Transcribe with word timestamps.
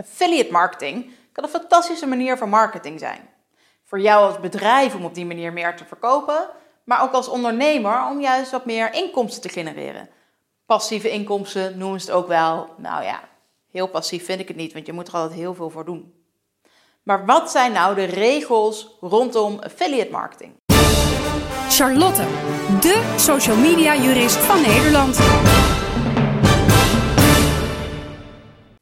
Affiliate 0.00 0.52
marketing 0.52 1.10
kan 1.32 1.44
een 1.44 1.50
fantastische 1.50 2.06
manier 2.06 2.36
van 2.36 2.48
marketing 2.48 2.98
zijn. 2.98 3.28
Voor 3.84 4.00
jou 4.00 4.26
als 4.26 4.40
bedrijf 4.40 4.94
om 4.94 5.04
op 5.04 5.14
die 5.14 5.26
manier 5.26 5.52
meer 5.52 5.76
te 5.76 5.84
verkopen, 5.84 6.48
maar 6.84 7.02
ook 7.02 7.12
als 7.12 7.28
ondernemer 7.28 8.06
om 8.06 8.20
juist 8.20 8.50
wat 8.50 8.64
meer 8.64 8.94
inkomsten 8.94 9.42
te 9.42 9.48
genereren. 9.48 10.08
Passieve 10.66 11.10
inkomsten 11.10 11.78
noemen 11.78 12.00
ze 12.00 12.06
het 12.06 12.14
ook 12.14 12.28
wel. 12.28 12.68
Nou 12.76 13.04
ja, 13.04 13.20
heel 13.70 13.88
passief 13.88 14.24
vind 14.24 14.40
ik 14.40 14.48
het 14.48 14.56
niet, 14.56 14.72
want 14.72 14.86
je 14.86 14.92
moet 14.92 15.08
er 15.08 15.14
altijd 15.14 15.38
heel 15.38 15.54
veel 15.54 15.70
voor 15.70 15.84
doen. 15.84 16.14
Maar 17.02 17.26
wat 17.26 17.50
zijn 17.50 17.72
nou 17.72 17.94
de 17.94 18.04
regels 18.04 18.96
rondom 19.00 19.58
affiliate 19.58 20.10
marketing? 20.10 20.52
Charlotte, 21.68 22.22
de 22.80 23.14
social 23.16 23.56
media 23.56 23.96
jurist 23.96 24.36
van 24.36 24.60
Nederland. 24.60 25.18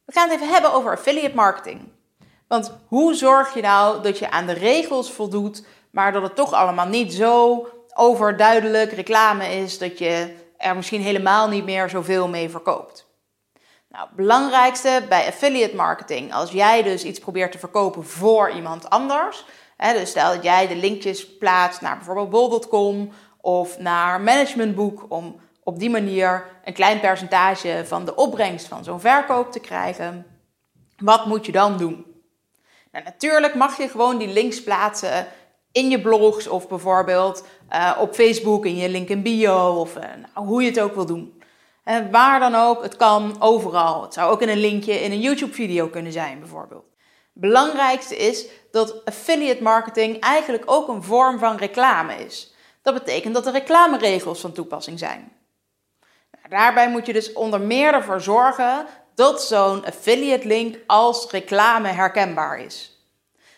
We 0.08 0.14
gaan 0.14 0.28
het 0.28 0.40
even 0.40 0.52
hebben 0.52 0.72
over 0.72 0.92
affiliate 0.92 1.34
marketing. 1.34 1.80
Want 2.46 2.72
hoe 2.86 3.14
zorg 3.14 3.54
je 3.54 3.60
nou 3.60 4.02
dat 4.02 4.18
je 4.18 4.30
aan 4.30 4.46
de 4.46 4.52
regels 4.52 5.12
voldoet, 5.12 5.64
maar 5.90 6.12
dat 6.12 6.22
het 6.22 6.34
toch 6.34 6.52
allemaal 6.52 6.86
niet 6.86 7.14
zo 7.14 7.66
overduidelijk 7.94 8.92
reclame 8.92 9.46
is 9.46 9.78
dat 9.78 9.98
je 9.98 10.34
er 10.56 10.76
misschien 10.76 11.00
helemaal 11.00 11.48
niet 11.48 11.64
meer 11.64 11.88
zoveel 11.88 12.28
mee 12.28 12.50
verkoopt? 12.50 13.06
Nou, 13.88 14.06
het 14.06 14.16
belangrijkste 14.16 15.02
bij 15.08 15.26
affiliate 15.26 15.76
marketing, 15.76 16.34
als 16.34 16.50
jij 16.50 16.82
dus 16.82 17.04
iets 17.04 17.18
probeert 17.18 17.52
te 17.52 17.58
verkopen 17.58 18.04
voor 18.04 18.50
iemand 18.50 18.90
anders, 18.90 19.44
hè, 19.76 19.92
dus 19.92 20.10
stel 20.10 20.34
dat 20.34 20.42
jij 20.42 20.68
de 20.68 20.76
linkjes 20.76 21.36
plaatst 21.36 21.80
naar 21.80 21.96
bijvoorbeeld 21.96 22.30
bol.com 22.30 23.12
of 23.40 23.78
naar 23.78 24.20
managementboek 24.20 25.06
om 25.08 25.40
op 25.68 25.78
die 25.78 25.90
manier 25.90 26.46
een 26.64 26.72
klein 26.72 27.00
percentage 27.00 27.82
van 27.84 28.04
de 28.04 28.14
opbrengst 28.14 28.66
van 28.66 28.84
zo'n 28.84 29.00
verkoop 29.00 29.52
te 29.52 29.60
krijgen. 29.60 30.26
Wat 30.96 31.26
moet 31.26 31.46
je 31.46 31.52
dan 31.52 31.76
doen? 31.76 32.06
Nou, 32.92 33.04
natuurlijk 33.04 33.54
mag 33.54 33.76
je 33.76 33.88
gewoon 33.88 34.18
die 34.18 34.28
links 34.28 34.62
plaatsen 34.62 35.26
in 35.72 35.90
je 35.90 36.00
blogs 36.00 36.46
of 36.46 36.68
bijvoorbeeld 36.68 37.46
uh, 37.70 37.96
op 38.00 38.14
Facebook 38.14 38.66
in 38.66 38.76
je 38.76 38.88
link 38.88 39.08
in 39.08 39.22
bio 39.22 39.68
of 39.68 39.96
uh, 39.96 40.02
nou, 40.02 40.46
hoe 40.46 40.62
je 40.62 40.68
het 40.68 40.80
ook 40.80 40.94
wil 40.94 41.06
doen. 41.06 41.42
En 41.84 42.10
waar 42.10 42.40
dan 42.40 42.54
ook, 42.54 42.82
het 42.82 42.96
kan 42.96 43.36
overal. 43.38 44.02
Het 44.02 44.14
zou 44.14 44.32
ook 44.32 44.42
in 44.42 44.48
een 44.48 44.60
linkje 44.60 44.92
in 44.92 45.12
een 45.12 45.20
YouTube-video 45.20 45.88
kunnen 45.88 46.12
zijn, 46.12 46.38
bijvoorbeeld. 46.38 46.84
Belangrijkste 47.32 48.16
is 48.16 48.46
dat 48.70 49.04
affiliate 49.04 49.62
marketing 49.62 50.20
eigenlijk 50.20 50.62
ook 50.66 50.88
een 50.88 51.02
vorm 51.02 51.38
van 51.38 51.56
reclame 51.56 52.14
is. 52.14 52.54
Dat 52.82 52.94
betekent 52.94 53.34
dat 53.34 53.46
er 53.46 53.52
reclameregels 53.52 54.40
van 54.40 54.52
toepassing 54.52 54.98
zijn. 54.98 55.37
Daarbij 56.48 56.90
moet 56.90 57.06
je 57.06 57.12
dus 57.12 57.32
onder 57.32 57.60
meer 57.60 57.94
ervoor 57.94 58.20
zorgen 58.20 58.86
dat 59.14 59.42
zo'n 59.42 59.86
affiliate 59.86 60.46
link 60.46 60.78
als 60.86 61.30
reclame 61.30 61.88
herkenbaar 61.88 62.60
is. 62.60 63.02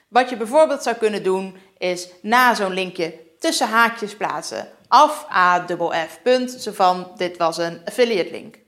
Wat 0.08 0.30
je 0.30 0.36
bijvoorbeeld 0.36 0.82
zou 0.82 0.96
kunnen 0.96 1.22
doen, 1.22 1.56
is 1.78 2.08
na 2.22 2.54
zo'n 2.54 2.72
linkje 2.72 3.14
tussen 3.38 3.68
haakjes 3.68 4.16
plaatsen 4.16 4.68
af 4.88 5.26
a 5.30 5.66
f 6.08 6.22
punt, 6.22 6.50
zo 6.50 6.72
van 6.72 7.12
dit 7.16 7.36
was 7.36 7.58
een 7.58 7.80
affiliate 7.84 8.30
link. 8.30 8.58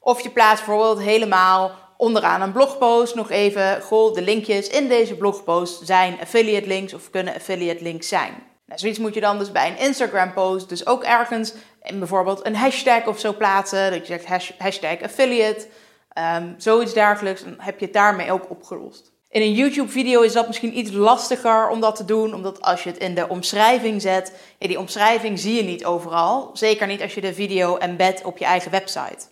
Of 0.00 0.20
je 0.20 0.30
plaatst 0.30 0.64
bijvoorbeeld 0.64 1.00
helemaal 1.00 1.70
onderaan 1.96 2.40
een 2.40 2.52
blogpost 2.52 3.14
nog 3.14 3.30
even, 3.30 3.82
goh, 3.82 4.14
de 4.14 4.22
linkjes 4.22 4.68
in 4.68 4.88
deze 4.88 5.14
blogpost 5.14 5.86
zijn 5.86 6.20
affiliate 6.20 6.66
links 6.66 6.94
of 6.94 7.10
kunnen 7.10 7.34
affiliate 7.34 7.82
links 7.82 8.08
zijn. 8.08 8.53
Nou, 8.66 8.80
zoiets 8.80 8.98
moet 8.98 9.14
je 9.14 9.20
dan 9.20 9.38
dus 9.38 9.52
bij 9.52 9.68
een 9.68 9.78
Instagram 9.78 10.32
post 10.32 10.68
dus 10.68 10.86
ook 10.86 11.04
ergens 11.04 11.54
bijvoorbeeld 11.82 12.46
een 12.46 12.56
hashtag 12.56 13.06
of 13.06 13.20
zo 13.20 13.32
plaatsen. 13.32 13.90
Dat 13.90 14.06
je 14.06 14.18
zegt 14.20 14.58
hashtag 14.58 15.02
affiliate, 15.02 15.66
um, 16.36 16.54
zoiets 16.58 16.92
dergelijks. 16.94 17.44
Dan 17.44 17.54
heb 17.58 17.78
je 17.78 17.84
het 17.84 17.94
daarmee 17.94 18.32
ook 18.32 18.50
opgelost. 18.50 19.12
In 19.28 19.42
een 19.42 19.52
YouTube-video 19.52 20.20
is 20.20 20.32
dat 20.32 20.46
misschien 20.46 20.78
iets 20.78 20.90
lastiger 20.90 21.68
om 21.68 21.80
dat 21.80 21.96
te 21.96 22.04
doen, 22.04 22.34
omdat 22.34 22.62
als 22.62 22.82
je 22.82 22.90
het 22.90 22.98
in 22.98 23.14
de 23.14 23.28
omschrijving 23.28 24.02
zet, 24.02 24.32
ja, 24.58 24.68
die 24.68 24.78
omschrijving 24.78 25.38
zie 25.38 25.54
je 25.54 25.62
niet 25.62 25.84
overal. 25.84 26.50
Zeker 26.52 26.86
niet 26.86 27.02
als 27.02 27.14
je 27.14 27.20
de 27.20 27.34
video 27.34 27.76
embed 27.76 28.22
op 28.24 28.38
je 28.38 28.44
eigen 28.44 28.70
website. 28.70 29.26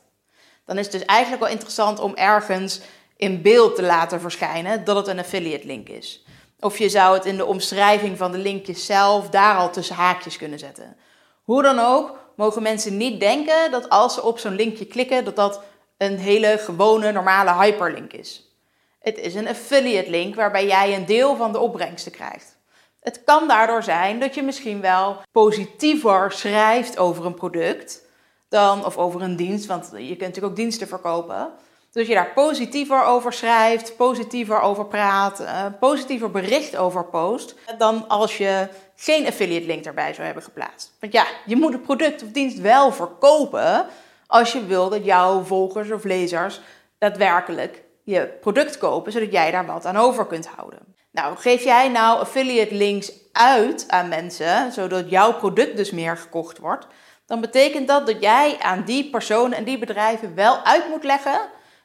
Dan 0.65 0.79
is 0.79 0.85
het 0.85 0.93
dus 0.93 1.05
eigenlijk 1.05 1.43
wel 1.43 1.53
interessant 1.53 2.01
om 2.01 2.15
ergens 2.15 2.81
in 3.17 3.43
beeld 3.43 3.77
te 3.77 3.83
laten 3.83 4.21
verschijnen 4.21 4.85
dat 4.85 4.97
het 4.97 5.07
een 5.07 5.19
affiliate 5.19 5.67
link 5.67 5.89
is. 5.89 6.22
Of 6.63 6.79
je 6.79 6.89
zou 6.89 7.15
het 7.15 7.25
in 7.25 7.37
de 7.37 7.47
omschrijving 7.47 8.19
van 8.19 8.33
de 8.33 8.39
linkjes 8.39 8.87
zelf 8.87 9.29
daar 9.29 9.57
al 9.57 9.71
tussen 9.71 9.97
haakjes 9.97 10.37
kunnen 10.37 10.59
zetten. 10.59 10.97
Hoe 11.43 11.63
dan 11.63 11.79
ook, 11.79 12.19
mogen 12.37 12.63
mensen 12.63 12.97
niet 12.97 13.21
denken 13.21 13.71
dat 13.71 13.89
als 13.89 14.15
ze 14.15 14.23
op 14.23 14.39
zo'n 14.39 14.55
linkje 14.55 14.87
klikken, 14.87 15.25
dat 15.25 15.37
dat 15.37 15.61
een 15.99 16.19
hele 16.19 16.59
gewone, 16.59 17.13
normale 17.13 17.53
hyperlink 17.53 18.13
is. 18.13 18.57
Het 19.01 19.19
is 19.19 19.35
een 19.35 19.49
affiliate 19.49 20.11
link 20.11 20.35
waarbij 20.35 20.67
jij 20.67 20.97
een 20.97 21.07
deel 21.07 21.37
van 21.37 21.53
de 21.53 21.59
opbrengsten 21.59 22.13
krijgt. 22.13 22.59
Het 23.01 23.25
kan 23.25 23.49
daardoor 23.49 23.83
zijn 23.83 24.21
dat 24.21 24.35
je 24.35 24.43
misschien 24.43 24.81
wel 24.81 25.17
positiever 25.33 26.33
schrijft 26.33 26.99
over 26.99 27.27
een 27.27 27.35
product 27.35 28.03
dan, 28.49 28.85
of 28.85 28.97
over 28.97 29.23
een 29.23 29.37
dienst, 29.37 29.67
want 29.67 29.91
je 29.93 30.07
kunt 30.07 30.21
natuurlijk 30.21 30.47
ook 30.47 30.57
diensten 30.57 30.89
verkopen. 30.89 31.53
Dus 31.93 32.07
je 32.07 32.15
daar 32.15 32.33
positiever 32.35 33.05
over 33.05 33.33
schrijft, 33.33 33.97
positiever 33.97 34.61
over 34.61 34.87
praat, 34.87 35.41
uh, 35.41 35.65
positiever 35.81 36.31
bericht 36.31 36.77
over 36.77 37.05
post, 37.05 37.55
dan 37.79 38.09
als 38.09 38.39
je 38.39 38.69
geen 38.97 39.27
affiliate 39.27 39.67
link 39.67 39.85
erbij 39.85 40.13
zou 40.13 40.25
hebben 40.25 40.43
geplaatst. 40.43 40.93
Want 41.01 41.13
ja, 41.13 41.27
je 41.47 41.57
moet 41.57 41.73
het 41.73 41.83
product 41.83 42.23
of 42.23 42.29
dienst 42.29 42.61
wel 42.61 42.93
verkopen 42.93 43.87
als 44.27 44.53
je 44.53 44.67
wil 44.67 44.89
dat 44.89 45.05
jouw 45.05 45.43
volgers 45.43 45.91
of 45.91 46.05
lezers 46.05 46.61
daadwerkelijk 46.99 47.83
je 48.05 48.37
product 48.41 48.79
kopen, 48.79 49.13
zodat 49.13 49.33
jij 49.33 49.51
daar 49.51 49.67
wat 49.67 49.85
aan 49.85 49.97
over 49.97 50.27
kunt 50.27 50.47
houden. 50.47 50.95
Nou, 51.11 51.37
geef 51.37 51.65
jij 51.65 51.89
nou 51.89 52.21
affiliate 52.21 52.75
links 52.75 53.13
uit 53.33 53.85
aan 53.89 54.09
mensen, 54.09 54.73
zodat 54.73 55.11
jouw 55.11 55.35
product 55.35 55.77
dus 55.77 55.91
meer 55.91 56.17
gekocht 56.17 56.59
wordt, 56.59 56.87
dan 57.27 57.41
betekent 57.41 57.89
dat 57.89 58.07
dat 58.07 58.21
jij 58.21 58.57
aan 58.59 58.85
die 58.85 59.11
personen 59.11 59.59
en 59.59 59.65
die 59.65 59.79
bedrijven 59.79 60.35
wel 60.35 60.65
uit 60.65 60.89
moet 60.89 61.05
leggen 61.05 61.41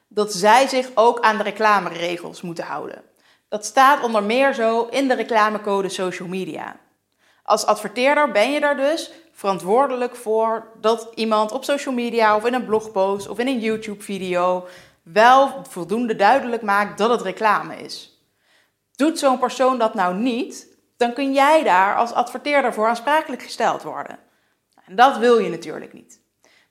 dat 0.08 0.32
zij 0.32 0.68
zich 0.68 0.90
ook 0.94 1.20
aan 1.20 1.36
de 1.36 1.42
reclameregels 1.42 2.42
moeten 2.42 2.64
houden. 2.64 3.02
Dat 3.48 3.64
staat 3.64 4.02
onder 4.02 4.22
meer 4.22 4.54
zo 4.54 4.86
in 4.86 5.08
de 5.08 5.14
reclamecode 5.14 5.88
social 5.88 6.28
media. 6.28 6.76
Als 7.42 7.66
adverteerder 7.66 8.32
ben 8.32 8.52
je 8.52 8.60
daar 8.60 8.76
dus 8.76 9.12
verantwoordelijk 9.32 10.16
voor 10.16 10.72
dat 10.80 11.12
iemand 11.14 11.52
op 11.52 11.64
social 11.64 11.94
media 11.94 12.36
of 12.36 12.44
in 12.44 12.54
een 12.54 12.64
blogpost 12.64 13.28
of 13.28 13.38
in 13.38 13.46
een 13.46 13.60
YouTube-video 13.60 14.66
wel 15.02 15.64
voldoende 15.68 16.16
duidelijk 16.16 16.62
maakt 16.62 16.98
dat 16.98 17.10
het 17.10 17.22
reclame 17.22 17.76
is. 17.76 18.22
Doet 18.94 19.18
zo'n 19.18 19.38
persoon 19.38 19.78
dat 19.78 19.94
nou 19.94 20.14
niet, 20.14 20.78
dan 20.96 21.12
kun 21.12 21.32
jij 21.32 21.62
daar 21.62 21.96
als 21.96 22.12
adverteerder 22.12 22.74
voor 22.74 22.86
aansprakelijk 22.86 23.42
gesteld 23.42 23.82
worden. 23.82 24.18
En 24.84 24.96
dat 24.96 25.18
wil 25.18 25.38
je 25.38 25.50
natuurlijk 25.50 25.92
niet. 25.92 26.20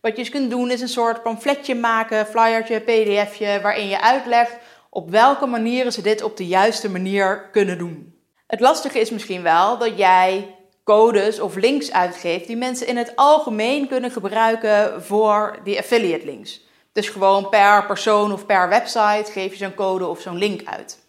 Wat 0.07 0.15
je 0.15 0.21
eens 0.21 0.31
kunt 0.31 0.49
doen 0.49 0.71
is 0.71 0.81
een 0.81 0.87
soort 0.87 1.23
pamfletje 1.23 1.75
maken, 1.75 2.25
flyertje, 2.25 2.79
pdfje, 2.79 3.59
waarin 3.61 3.87
je 3.87 4.01
uitlegt 4.01 4.57
op 4.89 5.09
welke 5.09 5.45
manieren 5.45 5.93
ze 5.93 6.01
dit 6.01 6.21
op 6.23 6.37
de 6.37 6.47
juiste 6.47 6.89
manier 6.89 7.49
kunnen 7.51 7.77
doen. 7.77 8.15
Het 8.47 8.59
lastige 8.59 8.99
is 8.99 9.09
misschien 9.09 9.41
wel 9.41 9.77
dat 9.77 9.97
jij 9.97 10.55
codes 10.83 11.39
of 11.39 11.55
links 11.55 11.91
uitgeeft 11.91 12.47
die 12.47 12.57
mensen 12.57 12.87
in 12.87 12.97
het 12.97 13.15
algemeen 13.15 13.87
kunnen 13.87 14.11
gebruiken 14.11 15.03
voor 15.03 15.59
die 15.63 15.77
affiliate 15.77 16.25
links. 16.25 16.61
Dus 16.91 17.09
gewoon 17.09 17.49
per 17.49 17.85
persoon 17.85 18.31
of 18.31 18.45
per 18.45 18.69
website 18.69 19.31
geef 19.31 19.51
je 19.51 19.57
zo'n 19.57 19.75
code 19.75 20.07
of 20.07 20.21
zo'n 20.21 20.37
link 20.37 20.61
uit. 20.65 20.99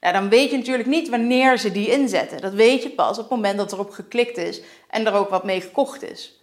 Nou, 0.00 0.12
dan 0.12 0.28
weet 0.28 0.50
je 0.50 0.56
natuurlijk 0.56 0.88
niet 0.88 1.08
wanneer 1.08 1.58
ze 1.58 1.72
die 1.72 1.90
inzetten. 1.90 2.40
Dat 2.40 2.52
weet 2.52 2.82
je 2.82 2.90
pas 2.90 3.18
op 3.18 3.24
het 3.24 3.30
moment 3.30 3.58
dat 3.58 3.72
erop 3.72 3.90
geklikt 3.90 4.36
is 4.36 4.60
en 4.90 5.06
er 5.06 5.12
ook 5.12 5.28
wat 5.28 5.44
mee 5.44 5.60
gekocht 5.60 6.02
is. 6.02 6.37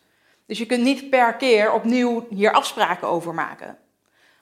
Dus 0.47 0.57
je 0.57 0.66
kunt 0.66 0.83
niet 0.83 1.09
per 1.09 1.35
keer 1.35 1.73
opnieuw 1.73 2.28
hier 2.29 2.51
afspraken 2.51 3.07
over 3.07 3.33
maken. 3.33 3.78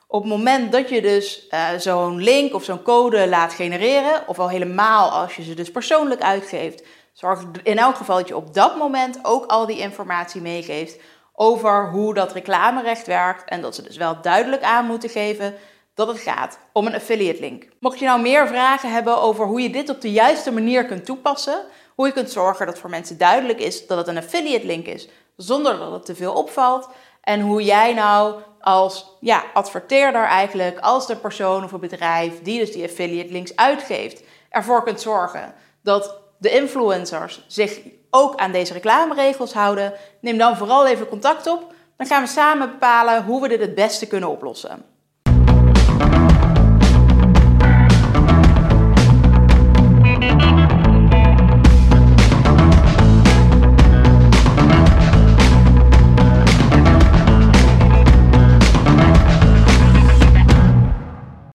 Op 0.07 0.21
het 0.21 0.31
moment 0.31 0.71
dat 0.71 0.89
je 0.89 1.01
dus 1.01 1.47
uh, 1.51 1.69
zo'n 1.77 2.17
link 2.21 2.53
of 2.53 2.63
zo'n 2.63 2.81
code 2.81 3.27
laat 3.27 3.53
genereren, 3.53 4.27
of 4.27 4.39
al 4.39 4.49
helemaal 4.49 5.09
als 5.09 5.35
je 5.35 5.43
ze 5.43 5.53
dus 5.53 5.71
persoonlijk 5.71 6.21
uitgeeft, 6.21 6.83
zorg 7.13 7.43
in 7.63 7.77
elk 7.77 7.95
geval 7.95 8.17
dat 8.17 8.27
je 8.27 8.35
op 8.35 8.53
dat 8.53 8.77
moment 8.77 9.19
ook 9.21 9.45
al 9.45 9.65
die 9.65 9.79
informatie 9.79 10.41
meegeeft 10.41 10.99
over 11.33 11.89
hoe 11.89 12.13
dat 12.13 12.31
reclamerecht 12.31 13.07
werkt 13.07 13.49
en 13.49 13.61
dat 13.61 13.75
ze 13.75 13.81
dus 13.81 13.97
wel 13.97 14.21
duidelijk 14.21 14.61
aan 14.61 14.85
moeten 14.85 15.09
geven 15.09 15.55
dat 15.93 16.07
het 16.07 16.19
gaat 16.19 16.59
om 16.73 16.85
een 16.85 16.95
affiliate 16.95 17.39
link. 17.39 17.67
Mocht 17.79 17.99
je 17.99 18.05
nou 18.05 18.21
meer 18.21 18.47
vragen 18.47 18.91
hebben 18.91 19.21
over 19.21 19.45
hoe 19.45 19.61
je 19.61 19.69
dit 19.69 19.89
op 19.89 20.01
de 20.01 20.11
juiste 20.11 20.51
manier 20.51 20.85
kunt 20.85 21.05
toepassen, 21.05 21.65
hoe 21.95 22.07
je 22.07 22.13
kunt 22.13 22.31
zorgen 22.31 22.65
dat 22.65 22.79
voor 22.79 22.89
mensen 22.89 23.17
duidelijk 23.17 23.59
is 23.59 23.87
dat 23.87 23.97
het 23.97 24.07
een 24.07 24.17
affiliate 24.17 24.65
link 24.65 24.85
is, 24.85 25.09
zonder 25.37 25.77
dat 25.77 25.91
het 25.91 26.05
te 26.05 26.15
veel 26.15 26.33
opvalt, 26.33 26.89
en 27.21 27.41
hoe 27.41 27.63
jij 27.63 27.93
nou 27.93 28.41
als 28.59 29.17
ja, 29.19 29.43
adverteerder 29.53 30.23
eigenlijk, 30.23 30.79
als 30.79 31.07
de 31.07 31.15
persoon 31.15 31.63
of 31.63 31.71
het 31.71 31.81
bedrijf 31.81 32.41
die 32.41 32.59
dus 32.59 32.71
die 32.71 32.83
affiliate 32.83 33.31
links 33.31 33.55
uitgeeft, 33.55 34.23
ervoor 34.49 34.83
kunt 34.83 35.01
zorgen 35.01 35.53
dat 35.81 36.15
de 36.37 36.49
influencers 36.49 37.43
zich 37.47 37.79
ook 38.09 38.35
aan 38.35 38.51
deze 38.51 38.73
reclameregels 38.73 39.53
houden, 39.53 39.93
neem 40.19 40.37
dan 40.37 40.57
vooral 40.57 40.87
even 40.87 41.07
contact 41.07 41.47
op. 41.47 41.73
Dan 41.97 42.07
gaan 42.07 42.23
we 42.23 42.29
samen 42.29 42.71
bepalen 42.71 43.23
hoe 43.23 43.41
we 43.41 43.47
dit 43.47 43.59
het 43.59 43.75
beste 43.75 44.07
kunnen 44.07 44.29
oplossen. 44.29 44.85